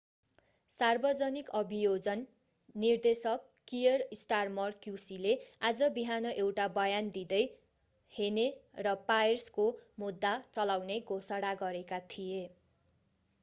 सार्वजनिक 0.71 1.49
अभियोजन 1.57 2.23
निर्देशक 2.75 3.43
कियर 3.67 4.05
स्टारमर 4.21 4.77
क्युसीले 4.85 5.35
आज 5.69 5.89
बिहान 5.99 6.31
एउटा 6.33 6.65
बयान 6.79 7.13
दिँदै 7.19 7.43
hhne 8.11 8.47
र 8.83 8.95
pryce 9.05 9.47
को 9.59 9.69
मुद्दा 9.99 10.33
चलाउने 10.51 10.99
घोषणा 11.09 11.53
गरेका 11.63 12.01
थिए 12.09 12.43